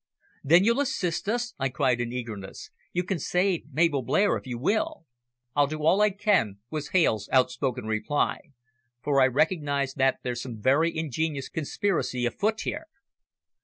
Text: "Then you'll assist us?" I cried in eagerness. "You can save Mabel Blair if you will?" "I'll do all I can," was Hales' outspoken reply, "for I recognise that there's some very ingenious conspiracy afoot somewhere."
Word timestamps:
"Then 0.43 0.63
you'll 0.63 0.79
assist 0.79 1.29
us?" 1.29 1.53
I 1.59 1.69
cried 1.69 2.01
in 2.01 2.11
eagerness. 2.11 2.71
"You 2.91 3.03
can 3.03 3.19
save 3.19 3.71
Mabel 3.71 4.01
Blair 4.01 4.35
if 4.35 4.47
you 4.47 4.57
will?" 4.57 5.05
"I'll 5.55 5.67
do 5.67 5.85
all 5.85 6.01
I 6.01 6.09
can," 6.09 6.57
was 6.71 6.87
Hales' 6.89 7.29
outspoken 7.31 7.85
reply, 7.85 8.39
"for 9.03 9.21
I 9.21 9.27
recognise 9.27 9.93
that 9.93 10.17
there's 10.23 10.41
some 10.41 10.59
very 10.59 10.97
ingenious 10.97 11.49
conspiracy 11.49 12.25
afoot 12.25 12.61
somewhere." 12.61 12.87